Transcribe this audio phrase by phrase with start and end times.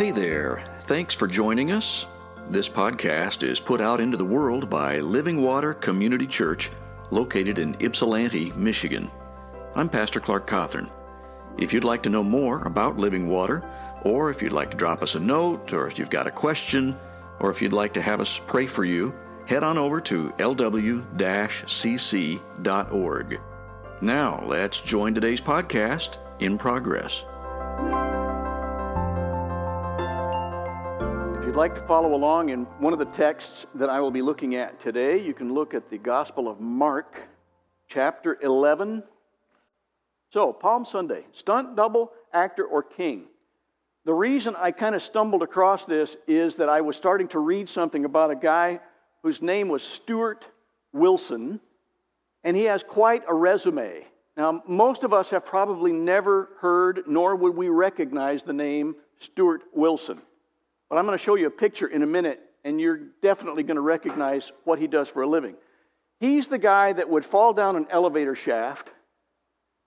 [0.00, 0.64] Hey there.
[0.84, 2.06] Thanks for joining us.
[2.48, 6.70] This podcast is put out into the world by Living Water Community Church,
[7.10, 9.10] located in Ypsilanti, Michigan.
[9.74, 10.90] I'm Pastor Clark Cawthorn.
[11.58, 13.62] If you'd like to know more about Living Water,
[14.00, 16.96] or if you'd like to drop us a note, or if you've got a question,
[17.38, 19.14] or if you'd like to have us pray for you,
[19.44, 21.04] head on over to lw
[21.66, 23.40] cc.org.
[24.00, 27.22] Now, let's join today's podcast in progress.
[31.50, 34.54] You'd like to follow along in one of the texts that I will be looking
[34.54, 37.28] at today, you can look at the Gospel of Mark,
[37.88, 39.02] chapter 11.
[40.28, 43.24] So, Palm Sunday, stunt double, actor, or king.
[44.04, 47.68] The reason I kind of stumbled across this is that I was starting to read
[47.68, 48.78] something about a guy
[49.24, 50.48] whose name was Stuart
[50.92, 51.58] Wilson,
[52.44, 54.06] and he has quite a resume.
[54.36, 59.62] Now, most of us have probably never heard, nor would we recognize the name Stuart
[59.74, 60.22] Wilson.
[60.90, 63.76] But I'm going to show you a picture in a minute, and you're definitely going
[63.76, 65.54] to recognize what he does for a living.
[66.18, 68.92] He's the guy that would fall down an elevator shaft,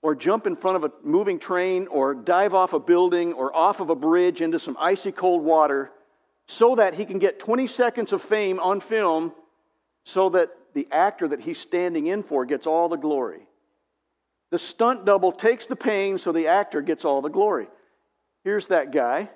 [0.02, 3.82] or jump in front of a moving train, or dive off a building, or off
[3.82, 5.92] of a bridge into some icy cold water,
[6.48, 9.34] so that he can get 20 seconds of fame on film,
[10.06, 13.46] so that the actor that he's standing in for gets all the glory.
[14.52, 17.68] The stunt double takes the pain so the actor gets all the glory.
[18.44, 19.30] Here's that guy.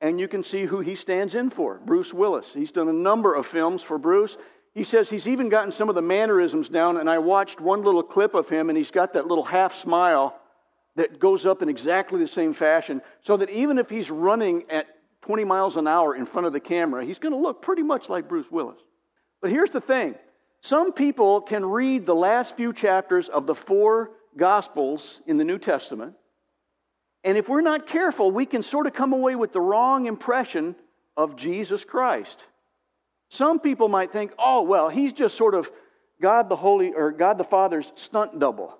[0.00, 2.54] And you can see who he stands in for Bruce Willis.
[2.54, 4.36] He's done a number of films for Bruce.
[4.74, 8.02] He says he's even gotten some of the mannerisms down, and I watched one little
[8.02, 10.38] clip of him, and he's got that little half smile
[10.94, 14.86] that goes up in exactly the same fashion, so that even if he's running at
[15.22, 18.08] 20 miles an hour in front of the camera, he's going to look pretty much
[18.08, 18.80] like Bruce Willis.
[19.40, 20.14] But here's the thing
[20.60, 25.58] some people can read the last few chapters of the four Gospels in the New
[25.58, 26.14] Testament,
[27.24, 30.76] and if we're not careful, we can sort of come away with the wrong impression
[31.16, 32.46] of Jesus Christ.
[33.28, 35.70] Some people might think, oh, well, he's just sort of
[36.20, 38.78] God the Holy or God the Father's stunt double.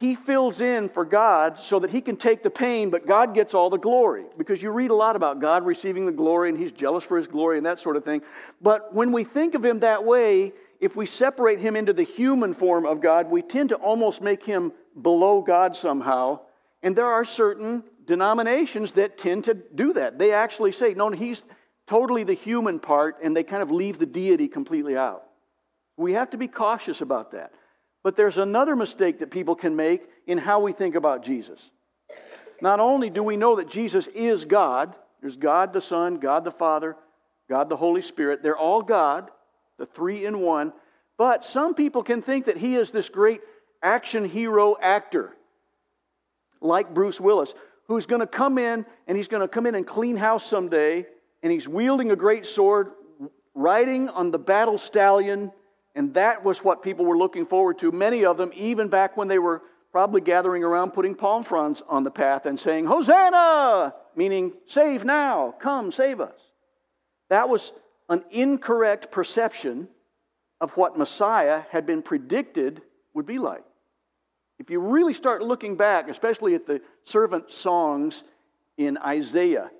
[0.00, 3.52] He fills in for God so that he can take the pain, but God gets
[3.52, 4.24] all the glory.
[4.38, 7.28] Because you read a lot about God receiving the glory and he's jealous for his
[7.28, 8.22] glory and that sort of thing.
[8.62, 12.54] But when we think of him that way, if we separate him into the human
[12.54, 16.40] form of God, we tend to almost make him below God somehow.
[16.82, 20.18] And there are certain denominations that tend to do that.
[20.18, 21.44] They actually say, no, he's
[21.86, 25.24] totally the human part, and they kind of leave the deity completely out.
[25.96, 27.52] We have to be cautious about that.
[28.02, 31.70] But there's another mistake that people can make in how we think about Jesus.
[32.62, 36.50] Not only do we know that Jesus is God, there's God the Son, God the
[36.50, 36.96] Father,
[37.48, 39.30] God the Holy Spirit, they're all God,
[39.78, 40.72] the three in one,
[41.18, 43.40] but some people can think that he is this great
[43.82, 45.36] action hero actor,
[46.60, 47.54] like Bruce Willis,
[47.86, 51.06] who's going to come in and he's going to come in and clean house someday,
[51.42, 52.92] and he's wielding a great sword,
[53.54, 55.50] riding on the battle stallion,
[55.94, 57.90] and that was what people were looking forward to.
[57.90, 59.62] Many of them, even back when they were
[59.92, 63.94] probably gathering around putting palm fronds on the path and saying, Hosanna!
[64.14, 66.52] Meaning, save now, come, save us.
[67.28, 67.72] That was
[68.08, 69.88] an incorrect perception
[70.60, 72.82] of what Messiah had been predicted
[73.14, 73.64] would be like.
[74.60, 78.24] If you really start looking back, especially at the servant songs
[78.76, 79.70] in Isaiah,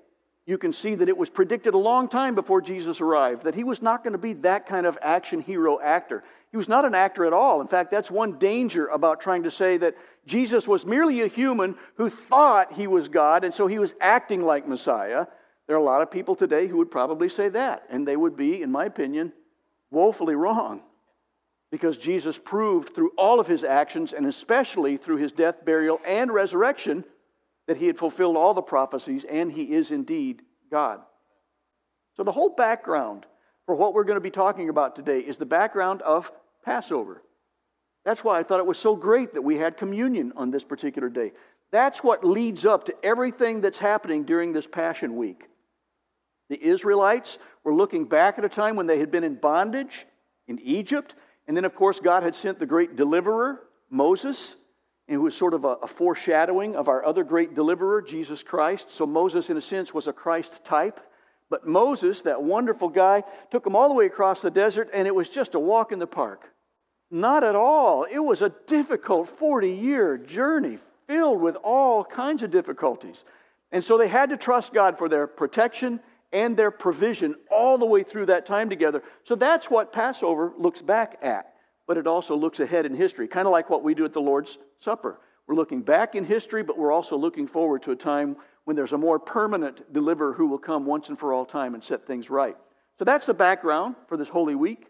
[0.47, 3.63] you can see that it was predicted a long time before Jesus arrived that he
[3.63, 6.23] was not going to be that kind of action hero actor.
[6.49, 7.61] He was not an actor at all.
[7.61, 11.75] In fact, that's one danger about trying to say that Jesus was merely a human
[11.97, 15.27] who thought he was God, and so he was acting like Messiah.
[15.67, 18.35] There are a lot of people today who would probably say that, and they would
[18.35, 19.31] be, in my opinion,
[19.91, 20.81] woefully wrong.
[21.71, 26.31] Because Jesus proved through all of his actions, and especially through his death, burial, and
[26.31, 27.05] resurrection,
[27.67, 30.99] that he had fulfilled all the prophecies and he is indeed God.
[32.17, 33.25] So, the whole background
[33.65, 36.31] for what we're going to be talking about today is the background of
[36.65, 37.23] Passover.
[38.03, 41.09] That's why I thought it was so great that we had communion on this particular
[41.09, 41.31] day.
[41.71, 45.47] That's what leads up to everything that's happening during this Passion Week.
[46.49, 50.05] The Israelites were looking back at a time when they had been in bondage
[50.47, 51.15] in Egypt,
[51.47, 54.55] and then, of course, God had sent the great deliverer, Moses,
[55.07, 58.91] and who was sort of a, a, foreshadowing of our other great deliverer, Jesus Christ.
[58.91, 60.99] So Moses, in a sense, was a Christ type.
[61.49, 65.13] But Moses, that wonderful guy, took him all the way across the desert, and it
[65.13, 66.49] was just a walk in the park.
[67.09, 68.05] Not at all.
[68.05, 70.77] It was a difficult 40 year journey
[71.07, 73.25] filled with all kinds of difficulties.
[73.69, 75.99] And so they had to trust God for their protection
[76.33, 79.03] and their provision all the way through that time together.
[79.23, 81.51] So that's what Passover looks back at
[81.91, 84.21] but it also looks ahead in history, kind of like what we do at the
[84.21, 85.19] Lord's Supper.
[85.45, 88.93] We're looking back in history, but we're also looking forward to a time when there's
[88.93, 92.29] a more permanent deliverer who will come once and for all time and set things
[92.29, 92.55] right.
[92.97, 94.87] So that's the background for this Holy Week.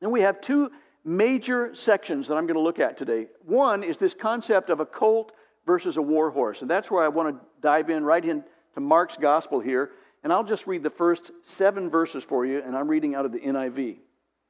[0.00, 0.70] Then we have two
[1.04, 3.26] major sections that I'm going to look at today.
[3.44, 5.32] One is this concept of a colt
[5.66, 6.62] versus a war horse.
[6.62, 8.46] And that's where I want to dive in right into
[8.80, 9.90] Mark's gospel here.
[10.26, 13.30] And I'll just read the first seven verses for you, and I'm reading out of
[13.30, 13.98] the NIV.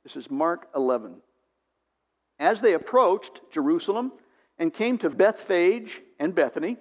[0.05, 1.17] This is Mark 11.
[2.39, 4.13] As they approached Jerusalem
[4.59, 6.79] and came to Bethphage and Bethany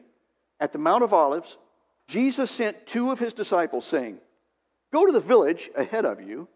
[0.62, 1.58] at the Mount of Olives,
[2.08, 4.18] Jesus sent two of his disciples, saying,
[4.94, 6.48] Go to the village ahead of you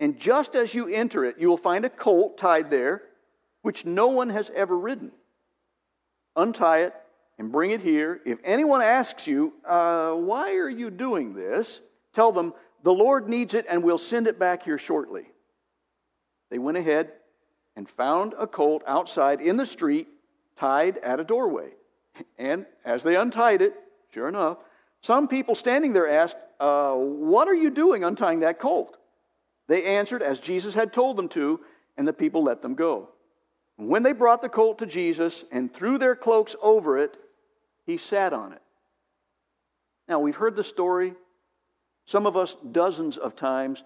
[0.00, 3.02] and just as you enter it, you will find a colt tied there,
[3.62, 5.12] which no one has ever ridden.
[6.34, 6.94] Untie it
[7.38, 8.20] and bring it here.
[8.24, 11.80] If anyone asks you, uh, Why are you doing this?
[12.12, 15.24] tell them, The Lord needs it and we'll send it back here shortly.
[16.50, 17.12] They went ahead
[17.76, 20.06] and found a colt outside in the street,
[20.56, 21.70] tied at a doorway.
[22.38, 23.74] And as they untied it,
[24.12, 24.58] sure enough,
[25.00, 28.96] some people standing there asked, uh, What are you doing untying that colt?
[29.66, 31.60] They answered as Jesus had told them to,
[31.96, 33.08] and the people let them go.
[33.76, 37.16] When they brought the colt to Jesus and threw their cloaks over it,
[37.86, 38.62] he sat on it.
[40.08, 41.14] Now, we've heard the story,
[42.04, 43.84] some of us dozens of times,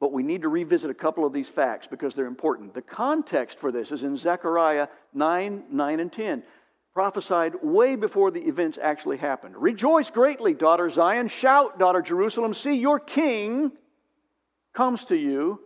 [0.00, 2.72] but we need to revisit a couple of these facts because they're important.
[2.72, 6.42] The context for this is in Zechariah 9, 9, and 10,
[6.94, 9.56] prophesied way before the events actually happened.
[9.56, 11.28] Rejoice greatly, daughter Zion.
[11.28, 12.54] Shout, daughter Jerusalem.
[12.54, 13.72] See, your king
[14.72, 15.60] comes to you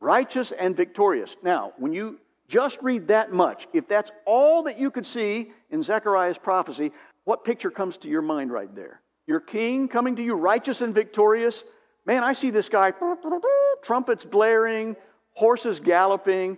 [0.00, 1.36] righteous and victorious.
[1.42, 5.82] Now, when you just read that much, if that's all that you could see in
[5.82, 6.92] Zechariah's prophecy,
[7.28, 9.02] what picture comes to your mind right there?
[9.26, 11.62] Your king coming to you righteous and victorious?
[12.06, 12.94] Man, I see this guy,
[13.82, 14.96] trumpets blaring,
[15.34, 16.56] horses galloping,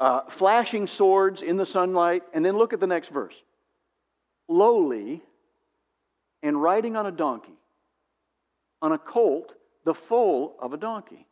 [0.00, 2.24] uh, flashing swords in the sunlight.
[2.34, 3.40] And then look at the next verse
[4.48, 5.22] lowly
[6.42, 7.56] and riding on a donkey,
[8.82, 9.54] on a colt
[9.84, 11.24] the foal of a donkey.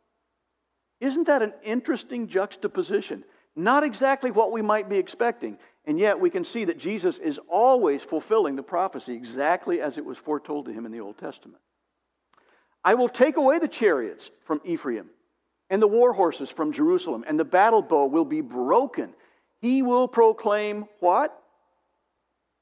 [1.01, 3.25] Isn't that an interesting juxtaposition?
[3.57, 7.39] Not exactly what we might be expecting, and yet we can see that Jesus is
[7.49, 11.61] always fulfilling the prophecy exactly as it was foretold to him in the Old Testament.
[12.83, 15.09] I will take away the chariots from Ephraim
[15.69, 19.13] and the war horses from Jerusalem, and the battle bow will be broken.
[19.61, 21.41] He will proclaim what?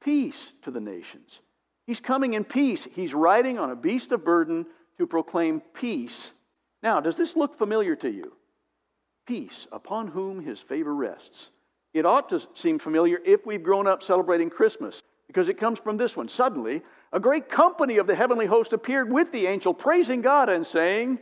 [0.03, 1.41] Peace to the nations.
[1.87, 2.87] He's coming in peace.
[2.93, 4.67] He's riding on a beast of burden
[4.99, 6.31] to proclaim peace.
[6.83, 8.33] Now, does this look familiar to you?
[9.25, 11.49] Peace, upon whom his favor rests.
[11.95, 15.95] It ought to seem familiar if we've grown up celebrating Christmas, because it comes from
[15.95, 16.27] this one.
[16.27, 16.81] Suddenly,
[17.13, 21.19] a great company of the heavenly host appeared with the angel, praising God and saying,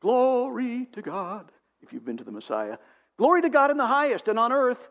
[0.00, 2.78] Glory to God, if you've been to the Messiah.
[3.18, 4.88] Glory to God in the highest, and on earth,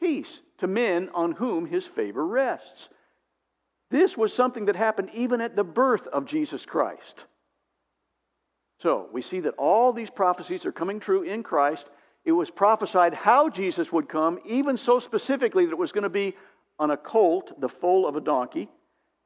[0.00, 2.88] peace to men on whom his favor rests.
[3.92, 7.26] This was something that happened even at the birth of Jesus Christ.
[8.80, 11.90] So we see that all these prophecies are coming true in Christ.
[12.24, 16.08] It was prophesied how Jesus would come, even so specifically that it was going to
[16.08, 16.34] be
[16.78, 18.68] on a colt, the foal of a donkey.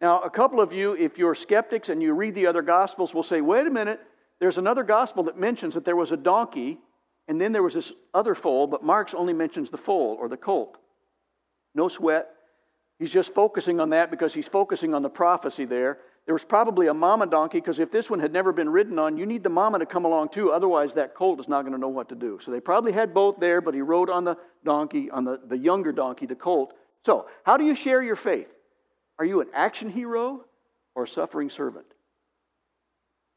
[0.00, 3.22] Now, a couple of you, if you're skeptics and you read the other gospels, will
[3.22, 4.00] say, wait a minute,
[4.40, 6.78] there's another gospel that mentions that there was a donkey
[7.28, 10.36] and then there was this other foal, but Mark's only mentions the foal or the
[10.36, 10.78] colt.
[11.74, 12.30] No sweat.
[12.98, 15.98] He's just focusing on that because he's focusing on the prophecy there.
[16.28, 19.16] There was probably a mama donkey because if this one had never been ridden on,
[19.16, 20.52] you need the mama to come along too.
[20.52, 22.38] Otherwise, that colt is not going to know what to do.
[22.42, 25.56] So they probably had both there, but he rode on the donkey, on the, the
[25.56, 26.74] younger donkey, the colt.
[27.02, 28.52] So, how do you share your faith?
[29.18, 30.44] Are you an action hero
[30.94, 31.86] or a suffering servant?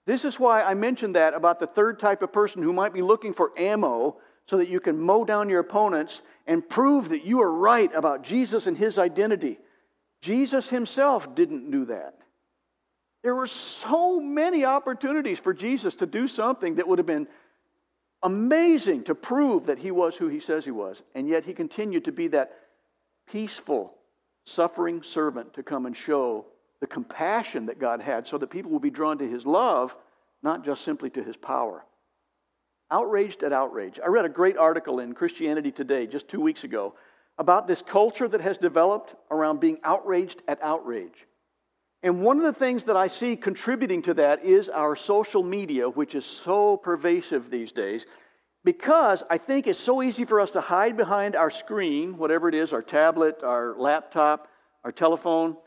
[0.05, 3.01] This is why I mentioned that about the third type of person who might be
[3.01, 4.17] looking for ammo
[4.47, 8.21] so that you can mow down your opponents and prove that you are right about
[8.21, 9.59] Jesus and his identity.
[10.19, 12.15] Jesus himself didn't do that.
[13.23, 17.27] There were so many opportunities for Jesus to do something that would have been
[18.23, 21.03] amazing to prove that he was who he says he was.
[21.13, 22.57] And yet he continued to be that
[23.27, 23.93] peaceful,
[24.43, 26.45] suffering servant to come and show
[26.79, 29.95] the compassion that God had so that people will be drawn to his love,
[30.41, 31.85] not just simply to his power.
[32.89, 33.99] Outraged at outrage.
[34.03, 36.95] I read a great article in Christianity Today just two weeks ago
[37.37, 41.27] about this culture that has developed around being outraged at outrage.
[42.03, 45.87] And one of the things that I see contributing to that is our social media,
[45.87, 48.07] which is so pervasive these days,
[48.63, 52.55] because I think it's so easy for us to hide behind our screen, whatever it
[52.55, 54.47] is our tablet, our laptop,
[54.83, 55.57] our telephone,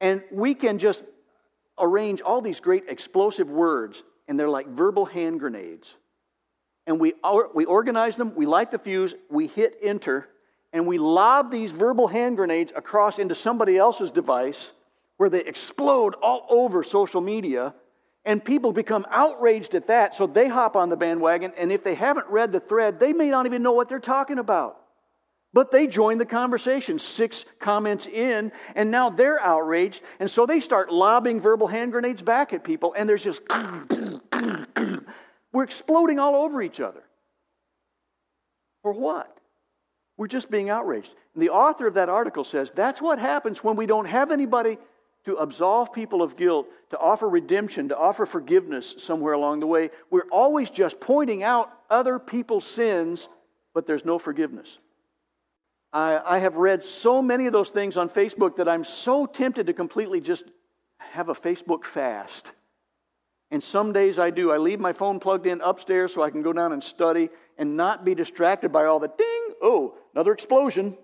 [0.00, 1.02] and we can just
[1.78, 5.94] arrange all these great explosive words, and they're like verbal hand grenades.
[6.86, 7.14] And we,
[7.54, 10.28] we organize them, we light the fuse, we hit enter,
[10.72, 14.72] and we lob these verbal hand grenades across into somebody else's device
[15.20, 17.74] where they explode all over social media
[18.24, 21.52] and people become outraged at that, so they hop on the bandwagon.
[21.58, 24.38] And if they haven't read the thread, they may not even know what they're talking
[24.38, 24.80] about.
[25.52, 30.00] But they join the conversation, six comments in, and now they're outraged.
[30.20, 33.42] And so they start lobbing verbal hand grenades back at people, and there's just,
[35.52, 37.02] we're exploding all over each other.
[38.80, 39.36] For what?
[40.16, 41.14] We're just being outraged.
[41.34, 44.78] And the author of that article says that's what happens when we don't have anybody
[45.24, 49.90] to absolve people of guilt, to offer redemption, to offer forgiveness somewhere along the way.
[50.10, 53.28] We're always just pointing out other people's sins,
[53.74, 54.78] but there's no forgiveness.
[55.92, 59.66] I, I, have read so many of those things on Facebook that I'm so tempted
[59.66, 60.44] to completely just
[60.98, 62.52] have a Facebook fast.
[63.50, 64.52] And some days I do.
[64.52, 67.76] I leave my phone plugged in upstairs so I can go down and study and
[67.76, 70.96] not be distracted by all the ding, oh, another explosion.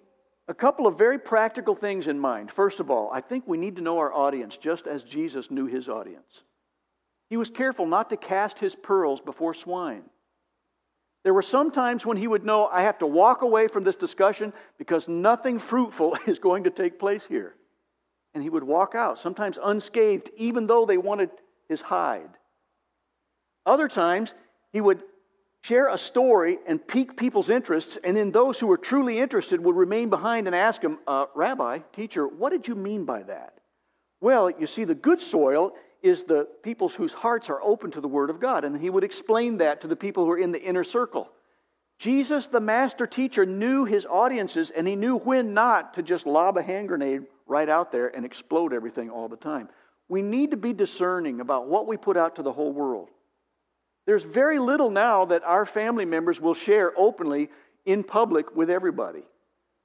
[0.48, 2.50] A couple of very practical things in mind.
[2.50, 5.66] First of all, I think we need to know our audience just as Jesus knew
[5.66, 6.44] his audience.
[7.28, 10.04] He was careful not to cast his pearls before swine.
[11.24, 13.96] There were some times when he would know, I have to walk away from this
[13.96, 17.56] discussion because nothing fruitful is going to take place here.
[18.32, 21.30] And he would walk out, sometimes unscathed, even though they wanted
[21.68, 22.30] his hide.
[23.64, 24.34] Other times,
[24.72, 25.02] he would
[25.66, 29.75] share a story and pique people's interests, and then those who were truly interested would
[29.75, 33.58] remain behind and ask him, uh, Rabbi, teacher, what did you mean by that?
[34.20, 38.06] Well, you see, the good soil is the people whose hearts are open to the
[38.06, 40.62] Word of God, and he would explain that to the people who are in the
[40.62, 41.28] inner circle.
[41.99, 46.58] Jesus, the master teacher, knew his audiences, and he knew when not to just lob
[46.58, 49.68] a hand grenade right out there and explode everything all the time.
[50.08, 53.08] We need to be discerning about what we put out to the whole world.
[54.06, 57.50] There's very little now that our family members will share openly
[57.84, 59.25] in public with everybody.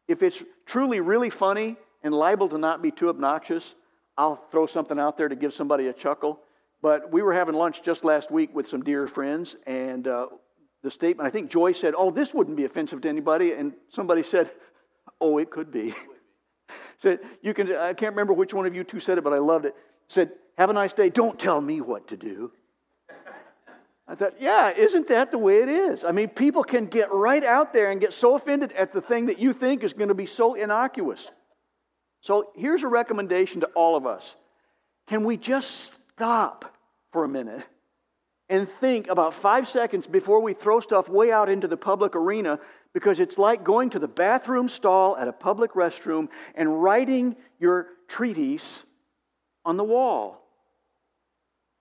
[0.07, 3.75] If it's truly really funny and liable to not be too obnoxious,
[4.17, 6.39] I'll throw something out there to give somebody a chuckle.
[6.81, 10.27] But we were having lunch just last week with some dear friends, and uh,
[10.83, 13.53] the statement, I think Joy said, Oh, this wouldn't be offensive to anybody.
[13.53, 14.51] And somebody said,
[15.21, 15.93] Oh, it could be.
[16.97, 19.37] said, you can, I can't remember which one of you two said it, but I
[19.37, 19.75] loved it.
[20.07, 21.09] Said, Have a nice day.
[21.09, 22.51] Don't tell me what to do.
[24.11, 26.03] I thought, yeah, isn't that the way it is?
[26.03, 29.27] I mean, people can get right out there and get so offended at the thing
[29.27, 31.29] that you think is going to be so innocuous.
[32.19, 34.35] So here's a recommendation to all of us
[35.07, 36.75] Can we just stop
[37.13, 37.65] for a minute
[38.49, 42.59] and think about five seconds before we throw stuff way out into the public arena?
[42.93, 47.87] Because it's like going to the bathroom stall at a public restroom and writing your
[48.09, 48.83] treatise
[49.63, 50.40] on the wall.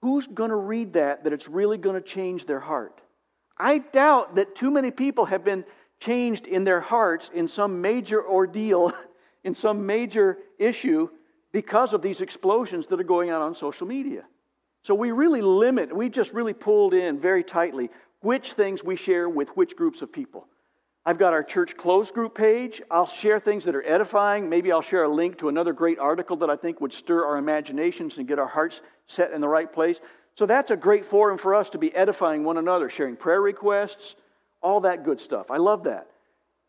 [0.03, 3.01] Who's going to read that that it's really going to change their heart?
[3.59, 5.65] I doubt that too many people have been
[5.99, 8.93] changed in their hearts in some major ordeal,
[9.45, 11.09] in some major issue
[11.53, 14.25] because of these explosions that are going on on social media.
[14.83, 17.91] So we really limit, we just really pulled in very tightly
[18.23, 20.47] which things we share with which groups of people.
[21.05, 22.83] I've got our church closed group page.
[22.91, 24.49] I'll share things that are edifying.
[24.49, 27.39] Maybe I'll share a link to another great article that I think would stir our
[27.39, 30.01] imaginations and get our hearts set in the right place.
[30.35, 34.15] So that's a great forum for us to be edifying one another, sharing prayer requests,
[34.63, 35.51] all that good stuff.
[35.51, 36.09] I love that.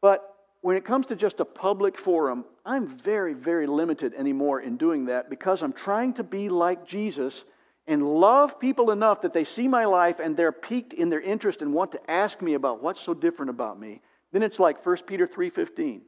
[0.01, 0.27] But
[0.62, 5.05] when it comes to just a public forum, I'm very, very limited anymore in doing
[5.05, 7.45] that because I'm trying to be like Jesus
[7.88, 11.62] and love people enough that they see my life and they're piqued in their interest
[11.62, 14.01] and want to ask me about what's so different about me.
[14.31, 16.01] Then it's like 1 Peter 3:15.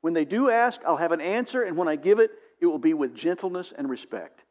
[0.00, 2.78] When they do ask, I'll have an answer, and when I give it, it will
[2.78, 4.44] be with gentleness and respect.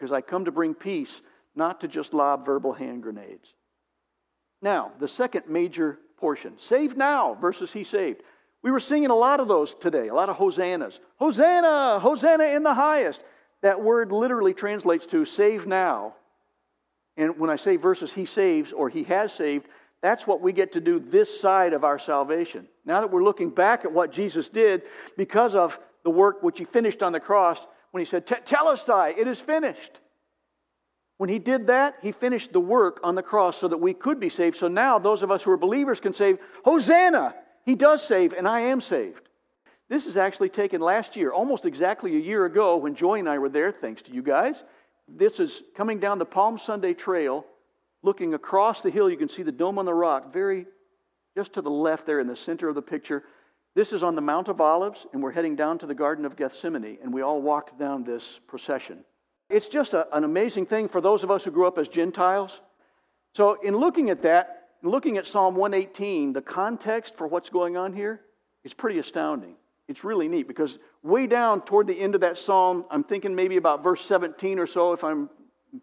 [0.00, 1.20] Because I come to bring peace,
[1.54, 3.54] not to just lob verbal hand grenades.
[4.62, 8.22] Now, the second major portion save now versus he saved.
[8.62, 11.00] We were singing a lot of those today, a lot of hosannas.
[11.16, 13.22] Hosanna, Hosanna in the highest.
[13.60, 16.14] That word literally translates to save now.
[17.18, 19.66] And when I say versus he saves or he has saved,
[20.00, 22.66] that's what we get to do this side of our salvation.
[22.86, 24.82] Now that we're looking back at what Jesus did
[25.18, 29.26] because of the work which he finished on the cross, when he said, Telestai, it
[29.26, 30.00] is finished.
[31.18, 34.20] When he did that, he finished the work on the cross so that we could
[34.20, 34.56] be saved.
[34.56, 37.34] So now those of us who are believers can say, Hosanna!
[37.66, 39.28] He does save, and I am saved.
[39.88, 43.38] This is actually taken last year, almost exactly a year ago when Joy and I
[43.38, 44.64] were there, thanks to you guys.
[45.06, 47.44] This is coming down the Palm Sunday Trail
[48.02, 50.66] Looking across the hill, you can see the Dome on the Rock, very
[51.36, 53.24] just to the left there in the center of the picture.
[53.74, 56.34] This is on the Mount of Olives, and we're heading down to the Garden of
[56.34, 59.04] Gethsemane, and we all walked down this procession.
[59.48, 62.60] It's just a, an amazing thing for those of us who grew up as Gentiles.
[63.32, 67.92] So, in looking at that, looking at Psalm 118, the context for what's going on
[67.92, 68.20] here
[68.64, 69.54] is pretty astounding.
[69.86, 73.56] It's really neat because way down toward the end of that psalm, I'm thinking maybe
[73.56, 75.30] about verse 17 or so, if I'm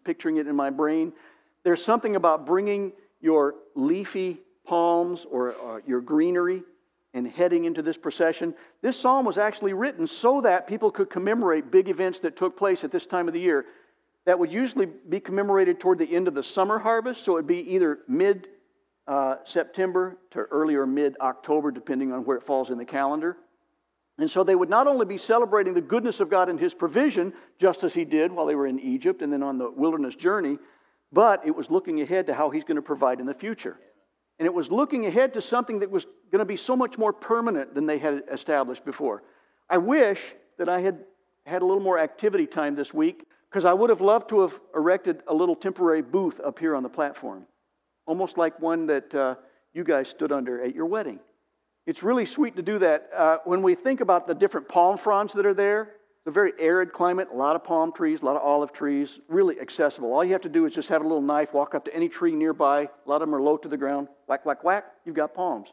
[0.04, 1.14] picturing it in my brain.
[1.62, 2.92] There's something about bringing
[3.22, 6.62] your leafy palms or uh, your greenery
[7.14, 8.54] and heading into this procession.
[8.82, 12.84] This psalm was actually written so that people could commemorate big events that took place
[12.84, 13.66] at this time of the year.
[14.26, 17.46] That would usually be commemorated toward the end of the summer harvest, so it would
[17.46, 18.48] be either mid
[19.06, 23.38] uh, September to early or mid October, depending on where it falls in the calendar.
[24.18, 27.32] And so they would not only be celebrating the goodness of God and His provision,
[27.58, 30.58] just as He did while they were in Egypt and then on the wilderness journey,
[31.10, 33.78] but it was looking ahead to how He's going to provide in the future.
[34.38, 37.12] And it was looking ahead to something that was going to be so much more
[37.12, 39.22] permanent than they had established before.
[39.68, 41.04] I wish that I had
[41.46, 44.60] had a little more activity time this week because I would have loved to have
[44.74, 47.46] erected a little temporary booth up here on the platform,
[48.06, 49.34] almost like one that uh,
[49.72, 51.20] you guys stood under at your wedding.
[51.86, 53.08] It's really sweet to do that.
[53.16, 55.94] Uh, when we think about the different palm fronds that are there,
[56.28, 59.58] a very arid climate, a lot of palm trees, a lot of olive trees, really
[59.58, 60.12] accessible.
[60.12, 62.06] All you have to do is just have a little knife, walk up to any
[62.06, 62.82] tree nearby.
[62.82, 64.08] A lot of them are low to the ground.
[64.26, 65.72] Whack, whack, whack, you've got palms.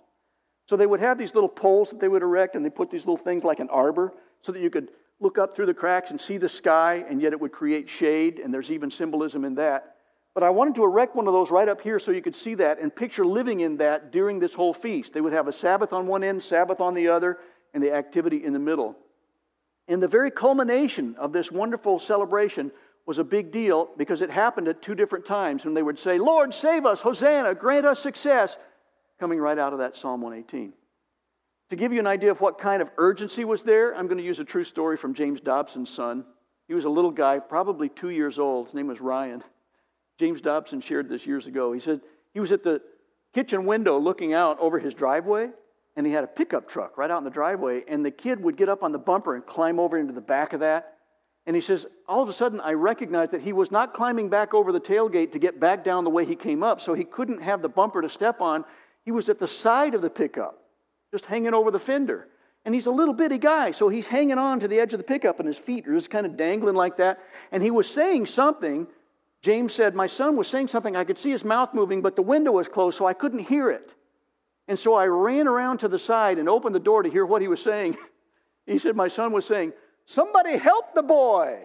[0.69, 3.05] So they would have these little poles that they would erect, and they put these
[3.05, 6.19] little things like an arbor so that you could look up through the cracks and
[6.19, 9.97] see the sky, and yet it would create shade, and there's even symbolism in that.
[10.33, 12.55] But I wanted to erect one of those right up here so you could see
[12.55, 15.11] that and picture living in that during this whole feast.
[15.11, 17.39] They would have a Sabbath on one end, Sabbath on the other,
[17.73, 18.95] and the activity in the middle.
[19.87, 22.71] And the very culmination of this wonderful celebration
[23.05, 26.17] was a big deal because it happened at two different times when they would say,
[26.17, 28.57] Lord, save us, Hosanna, grant us success,
[29.19, 30.73] coming right out of that Psalm 118.
[31.69, 34.23] To give you an idea of what kind of urgency was there, I'm going to
[34.23, 36.25] use a true story from James Dobson's son.
[36.67, 38.67] He was a little guy, probably two years old.
[38.67, 39.43] His name was Ryan.
[40.17, 41.73] James Dobson shared this years ago.
[41.73, 42.01] He said
[42.33, 42.81] he was at the
[43.33, 45.49] kitchen window looking out over his driveway,
[45.95, 48.57] and he had a pickup truck right out in the driveway, and the kid would
[48.57, 50.97] get up on the bumper and climb over into the back of that.
[51.45, 54.53] And he says, all of a sudden, I recognized that he was not climbing back
[54.53, 57.41] over the tailgate to get back down the way he came up, so he couldn't
[57.41, 58.65] have the bumper to step on.
[59.03, 60.59] He was at the side of the pickup,
[61.11, 62.27] just hanging over the fender.
[62.65, 65.03] And he's a little bitty guy, so he's hanging on to the edge of the
[65.03, 67.19] pickup, and his feet are just kind of dangling like that.
[67.51, 68.87] And he was saying something.
[69.41, 70.95] James said, My son was saying something.
[70.95, 73.69] I could see his mouth moving, but the window was closed, so I couldn't hear
[73.69, 73.94] it.
[74.67, 77.41] And so I ran around to the side and opened the door to hear what
[77.41, 77.97] he was saying.
[78.67, 79.73] He said, My son was saying,
[80.05, 81.59] Somebody help the boy.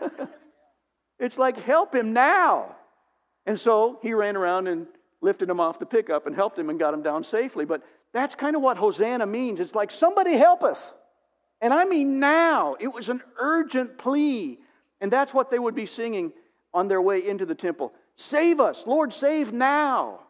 [1.18, 2.74] it's like, help him now.
[3.44, 4.86] And so he ran around and
[5.20, 7.64] lifted him off the pickup and helped him and got him down safely.
[7.64, 9.60] But that's kind of what Hosanna means.
[9.60, 10.92] It's like, somebody help us.
[11.60, 12.76] And I mean now.
[12.80, 14.58] It was an urgent plea.
[15.00, 16.32] And that's what they would be singing
[16.74, 17.92] on their way into the temple.
[18.16, 20.20] Save us, Lord, save now.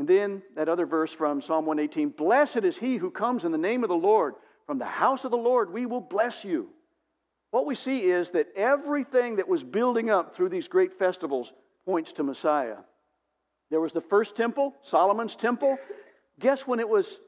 [0.00, 3.58] And then that other verse from Psalm 118 Blessed is he who comes in the
[3.58, 4.32] name of the Lord.
[4.64, 6.70] From the house of the Lord, we will bless you.
[7.50, 11.52] What we see is that everything that was building up through these great festivals
[11.84, 12.78] points to Messiah.
[13.68, 15.76] There was the first temple, Solomon's temple.
[16.38, 17.20] Guess when it was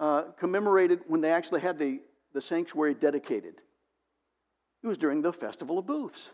[0.00, 2.00] uh, commemorated, when they actually had the,
[2.34, 3.62] the sanctuary dedicated?
[4.82, 6.32] It was during the Festival of Booths.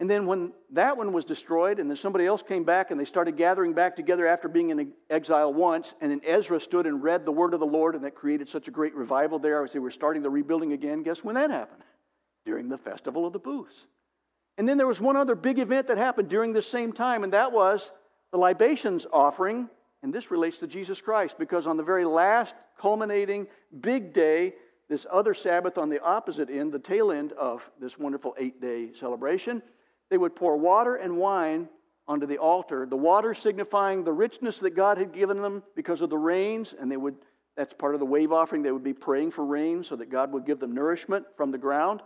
[0.00, 3.04] And then when that one was destroyed, and then somebody else came back and they
[3.04, 7.24] started gathering back together after being in exile once, and then Ezra stood and read
[7.24, 9.80] the word of the Lord, and that created such a great revival there as they
[9.80, 11.02] were starting the rebuilding again.
[11.02, 11.82] Guess when that happened?
[12.44, 13.86] During the Festival of the Booths.
[14.56, 17.32] And then there was one other big event that happened during this same time, and
[17.32, 17.90] that was
[18.30, 19.68] the libations offering.
[20.02, 23.48] And this relates to Jesus Christ because on the very last culminating
[23.80, 24.54] big day,
[24.88, 28.90] this other Sabbath on the opposite end, the tail end of this wonderful eight day
[28.94, 29.60] celebration,
[30.10, 31.68] they would pour water and wine
[32.06, 36.10] onto the altar, the water signifying the richness that God had given them because of
[36.10, 37.16] the rains, and they would
[37.58, 38.62] that's part of the wave offering.
[38.62, 41.58] They would be praying for rain so that God would give them nourishment from the
[41.58, 42.02] ground.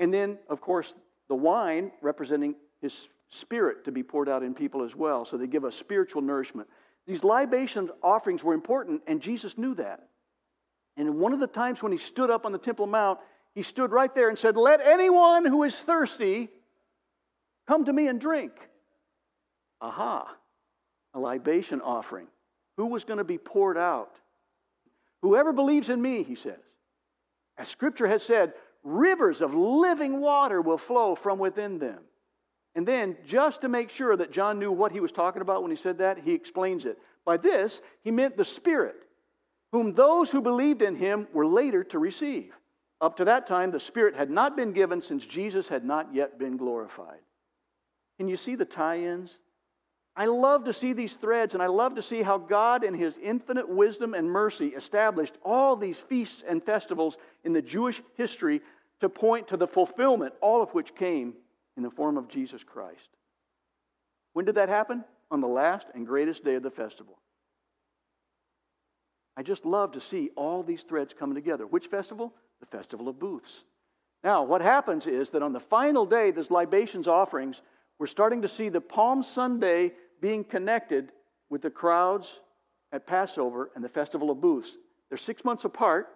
[0.00, 0.96] And then, of course,
[1.28, 5.24] the wine representing his spirit to be poured out in people as well.
[5.24, 6.68] So they give us spiritual nourishment.
[7.06, 10.08] These libation offerings were important, and Jesus knew that.
[10.96, 13.20] And one of the times when he stood up on the Temple Mount,
[13.54, 16.48] he stood right there and said, Let anyone who is thirsty
[17.66, 18.52] Come to me and drink.
[19.80, 20.34] Aha,
[21.14, 22.28] a libation offering.
[22.76, 24.16] Who was going to be poured out?
[25.22, 26.60] Whoever believes in me, he says.
[27.58, 28.52] As scripture has said,
[28.84, 32.00] rivers of living water will flow from within them.
[32.74, 35.70] And then, just to make sure that John knew what he was talking about when
[35.70, 36.98] he said that, he explains it.
[37.24, 38.96] By this, he meant the Spirit,
[39.72, 42.54] whom those who believed in him were later to receive.
[43.00, 46.38] Up to that time, the Spirit had not been given since Jesus had not yet
[46.38, 47.20] been glorified.
[48.18, 49.38] Can you see the tie ins?
[50.16, 53.18] I love to see these threads, and I love to see how God, in His
[53.18, 58.62] infinite wisdom and mercy, established all these feasts and festivals in the Jewish history
[59.00, 61.34] to point to the fulfillment, all of which came
[61.76, 63.10] in the form of Jesus Christ.
[64.32, 65.04] When did that happen?
[65.30, 67.18] On the last and greatest day of the festival.
[69.36, 71.66] I just love to see all these threads coming together.
[71.66, 72.32] Which festival?
[72.60, 73.64] The Festival of Booths.
[74.24, 77.60] Now, what happens is that on the final day, there's libations offerings.
[77.98, 81.12] We're starting to see the Palm Sunday being connected
[81.48, 82.40] with the crowds
[82.92, 84.76] at Passover and the Festival of Booths.
[85.08, 86.08] They're six months apart.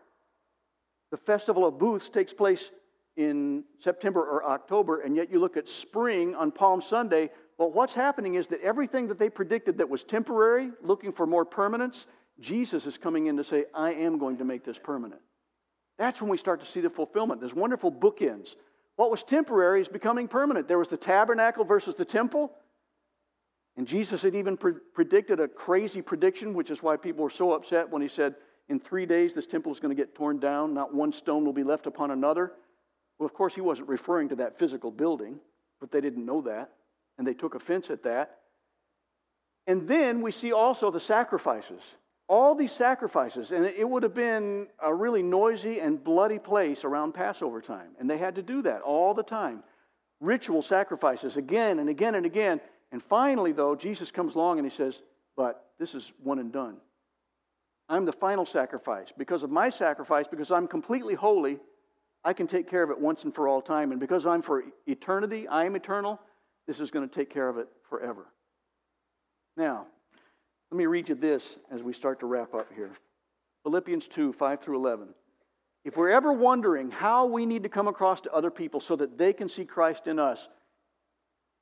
[1.10, 2.70] The Festival of Booths takes place
[3.16, 7.30] in September or October, and yet you look at spring on Palm Sunday.
[7.58, 11.44] Well, what's happening is that everything that they predicted that was temporary, looking for more
[11.44, 12.06] permanence,
[12.40, 15.20] Jesus is coming in to say, I am going to make this permanent.
[15.98, 17.40] That's when we start to see the fulfillment.
[17.40, 18.56] There's wonderful bookends.
[19.00, 20.68] What was temporary is becoming permanent.
[20.68, 22.52] There was the tabernacle versus the temple.
[23.78, 27.52] And Jesus had even pre- predicted a crazy prediction, which is why people were so
[27.52, 28.34] upset when he said,
[28.68, 30.74] In three days, this temple is going to get torn down.
[30.74, 32.52] Not one stone will be left upon another.
[33.18, 35.40] Well, of course, he wasn't referring to that physical building,
[35.80, 36.70] but they didn't know that.
[37.16, 38.40] And they took offense at that.
[39.66, 41.94] And then we see also the sacrifices
[42.30, 47.12] all these sacrifices, and it would have been a really noisy and bloody place around
[47.12, 47.88] Passover time.
[47.98, 49.64] And they had to do that all the time.
[50.20, 52.60] Ritual sacrifices again and again and again.
[52.92, 55.02] And finally, though, Jesus comes along and he says,
[55.36, 56.76] But this is one and done.
[57.88, 59.08] I'm the final sacrifice.
[59.18, 61.58] Because of my sacrifice, because I'm completely holy,
[62.22, 63.90] I can take care of it once and for all time.
[63.90, 66.20] And because I'm for eternity, I am eternal,
[66.68, 68.28] this is going to take care of it forever.
[69.56, 69.88] Now,
[70.70, 72.92] let me read you this as we start to wrap up here
[73.64, 75.08] Philippians 2 5 through 11.
[75.84, 79.18] If we're ever wondering how we need to come across to other people so that
[79.18, 80.48] they can see Christ in us,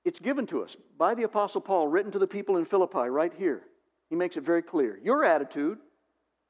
[0.05, 3.33] it's given to us by the Apostle Paul, written to the people in Philippi right
[3.33, 3.63] here.
[4.11, 4.99] He makes it very clear.
[5.03, 5.79] Your attitude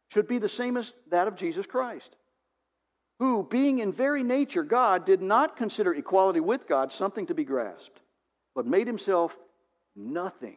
[0.09, 2.17] should be the same as that of Jesus Christ,
[3.19, 7.45] who, being in very nature God, did not consider equality with God something to be
[7.45, 8.01] grasped,
[8.55, 9.37] but made himself
[9.95, 10.57] nothing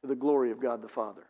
[0.00, 1.26] to the glory of God the Father.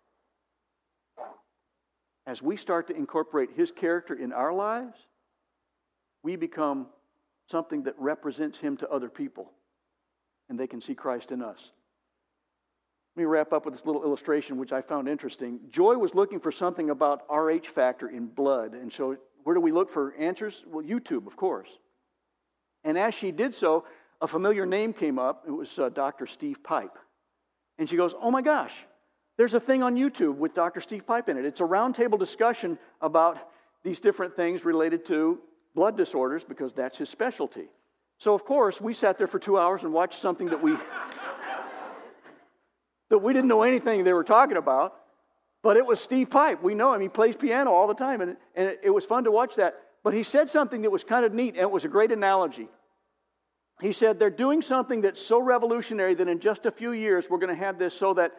[2.27, 4.99] As we start to incorporate His character in our lives,
[6.23, 6.87] we become
[7.49, 9.53] something that represents Him to other people,
[10.49, 11.71] and they can see Christ in us.
[13.17, 15.61] Let me wrap up with this little illustration, which I found interesting.
[15.71, 18.75] Joy was looking for something about RH factor in blood.
[18.75, 20.65] And so, where do we look for answers?
[20.67, 21.79] Well, YouTube, of course.
[22.85, 23.87] And as she did so,
[24.21, 25.45] a familiar name came up.
[25.47, 26.27] It was uh, Dr.
[26.27, 26.99] Steve Pipe.
[27.79, 28.75] And she goes, Oh my gosh,
[29.37, 30.81] there's a thing on YouTube with Dr.
[30.81, 31.45] Steve Pipe in it.
[31.45, 33.51] It's a roundtable discussion about
[33.83, 35.41] these different things related to
[35.75, 37.69] blood disorders because that's his specialty.
[38.19, 40.73] So, of course, we sat there for two hours and watched something that we,
[43.11, 44.95] that we didn't know anything they were talking about.
[45.63, 46.63] But it was Steve Pipe.
[46.63, 47.01] We know him.
[47.01, 48.21] He plays piano all the time.
[48.21, 49.75] And, and it, it was fun to watch that.
[50.03, 52.69] But he said something that was kind of neat, and it was a great analogy.
[53.81, 57.39] He said they're doing something that's so revolutionary that in just a few years we're
[57.39, 58.33] going to have this so that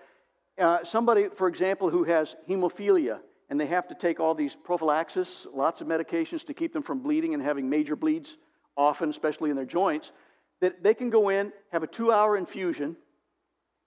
[0.58, 3.20] uh, somebody, for example, who has hemophilia
[3.50, 7.00] and they have to take all these prophylaxis, lots of medications to keep them from
[7.00, 8.36] bleeding and having major bleeds
[8.76, 10.12] often, especially in their joints,
[10.60, 12.96] that they can go in, have a two hour infusion,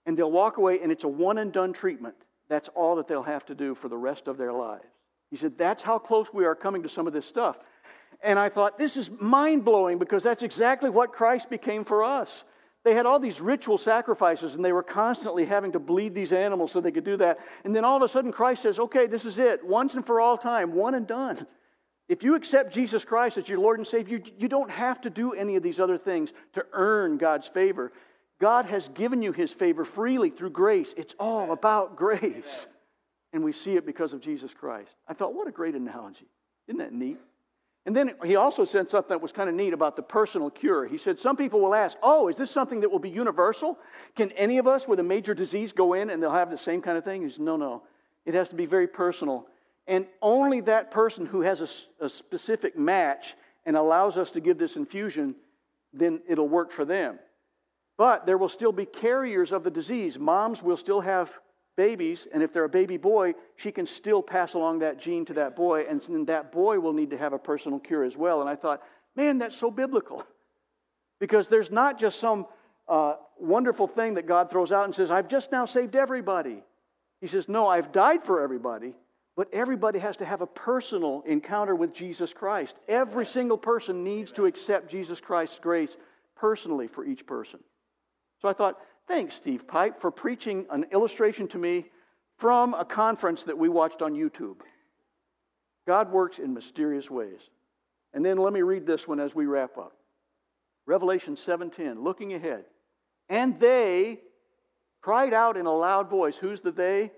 [0.05, 2.15] and they'll walk away and it's a one and done treatment.
[2.47, 4.85] That's all that they'll have to do for the rest of their lives.
[5.29, 7.57] He said, That's how close we are coming to some of this stuff.
[8.21, 12.43] And I thought, this is mind blowing because that's exactly what Christ became for us.
[12.83, 16.71] They had all these ritual sacrifices and they were constantly having to bleed these animals
[16.71, 17.39] so they could do that.
[17.63, 20.19] And then all of a sudden, Christ says, okay, this is it, once and for
[20.19, 21.45] all time, one and done.
[22.09, 25.09] If you accept Jesus Christ as your Lord and Savior, you, you don't have to
[25.09, 27.91] do any of these other things to earn God's favor.
[28.39, 30.93] God has given you His favor freely through grace.
[30.97, 32.65] It's all about grace.
[33.31, 34.93] And we see it because of Jesus Christ.
[35.07, 36.25] I thought, what a great analogy.
[36.67, 37.17] Isn't that neat?
[37.85, 40.85] And then he also said something that was kind of neat about the personal cure.
[40.85, 43.79] He said, Some people will ask, Oh, is this something that will be universal?
[44.15, 46.81] Can any of us with a major disease go in and they'll have the same
[46.81, 47.23] kind of thing?
[47.23, 47.83] He said, No, no.
[48.25, 49.47] It has to be very personal.
[49.87, 54.59] And only that person who has a, a specific match and allows us to give
[54.59, 55.35] this infusion,
[55.91, 57.17] then it'll work for them.
[57.97, 60.19] But there will still be carriers of the disease.
[60.19, 61.33] Moms will still have
[61.75, 65.33] babies, and if they're a baby boy, she can still pass along that gene to
[65.33, 68.41] that boy, and then that boy will need to have a personal cure as well.
[68.41, 68.81] And I thought,
[69.15, 70.25] man, that's so biblical.
[71.19, 72.47] Because there's not just some
[72.87, 76.63] uh, wonderful thing that God throws out and says, I've just now saved everybody.
[77.19, 78.95] He says, No, I've died for everybody,
[79.37, 82.79] but everybody has to have a personal encounter with Jesus Christ.
[82.87, 85.95] Every single person needs to accept Jesus Christ's grace
[86.35, 87.59] personally for each person.
[88.41, 91.85] So I thought, thanks, Steve Pipe, for preaching an illustration to me
[92.37, 94.61] from a conference that we watched on YouTube.
[95.85, 97.49] God works in mysterious ways.
[98.13, 99.95] And then let me read this one as we wrap up.
[100.87, 102.65] Revelation 7:10, looking ahead.
[103.29, 104.19] And they
[105.01, 106.35] cried out in a loud voice.
[106.35, 107.11] Who's the they?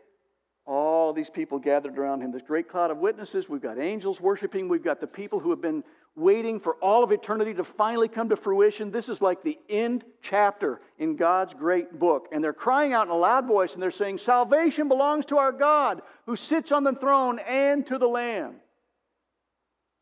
[0.66, 2.32] All these people gathered around him.
[2.32, 3.50] This great cloud of witnesses.
[3.50, 4.68] We've got angels worshiping.
[4.68, 5.84] We've got the people who have been
[6.16, 8.92] waiting for all of eternity to finally come to fruition.
[8.92, 12.28] This is like the end chapter in God's great book.
[12.32, 15.52] And they're crying out in a loud voice and they're saying, Salvation belongs to our
[15.52, 18.56] God who sits on the throne and to the Lamb.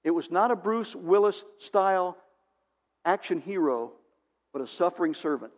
[0.04, 2.17] It was not a Bruce Willis style
[3.06, 3.93] action hero,
[4.52, 5.54] but a suffering servant.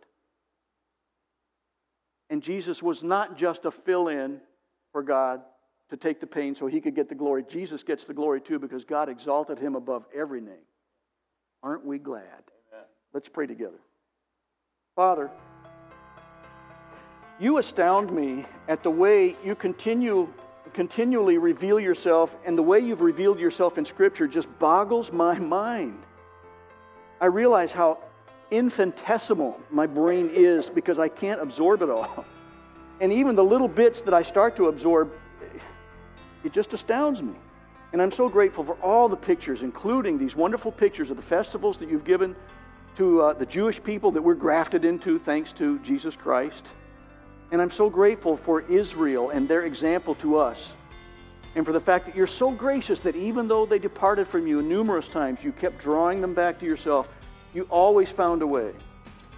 [2.30, 4.40] And Jesus was not just a fill in
[4.92, 5.42] for God
[5.90, 7.44] to take the pain so he could get the glory.
[7.48, 10.66] Jesus gets the glory too because God exalted him above every name.
[11.62, 12.22] Aren't we glad?
[12.22, 12.86] Amen.
[13.12, 13.78] Let's pray together.
[14.96, 15.30] Father,
[17.40, 20.32] you astound me at the way you continue
[20.72, 26.04] continually reveal yourself and the way you've revealed yourself in scripture just boggles my mind.
[27.20, 27.98] I realize how
[28.50, 32.24] infinitesimal my brain is because I can't absorb it all.
[33.00, 35.12] And even the little bits that I start to absorb,
[36.44, 37.34] it just astounds me.
[37.92, 41.78] And I'm so grateful for all the pictures, including these wonderful pictures of the festivals
[41.78, 42.36] that you've given
[42.96, 46.72] to uh, the Jewish people that we're grafted into thanks to Jesus Christ.
[47.50, 50.74] And I'm so grateful for Israel and their example to us.
[51.54, 54.60] And for the fact that you're so gracious that even though they departed from you
[54.60, 57.08] numerous times, you kept drawing them back to yourself.
[57.54, 58.72] You always found a way.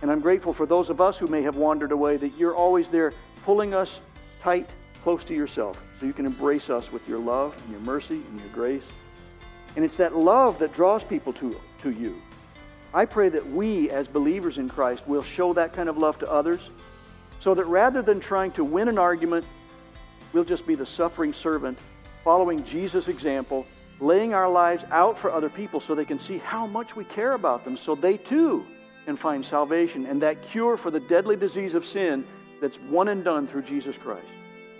[0.01, 2.89] And I'm grateful for those of us who may have wandered away that you're always
[2.89, 3.13] there
[3.45, 4.01] pulling us
[4.41, 4.71] tight,
[5.07, 8.41] close to yourself, so you can embrace us with your love and your mercy and
[8.41, 8.89] your grace.
[9.77, 12.21] And it's that love that draws people to, to you.
[12.93, 16.29] I pray that we, as believers in Christ, will show that kind of love to
[16.29, 16.73] others
[17.39, 19.47] so that rather than trying to win an argument,
[20.33, 21.79] we'll just be the suffering servant,
[22.25, 23.65] following Jesus' example,
[24.01, 27.35] laying our lives out for other people so they can see how much we care
[27.35, 28.67] about them, so they too
[29.05, 32.27] can find salvation and that cure for the deadly disease of sin
[32.61, 34.27] that's one and done through Jesus Christ.